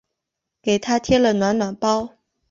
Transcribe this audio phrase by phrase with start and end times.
[0.63, 2.15] 给她贴了暖暖包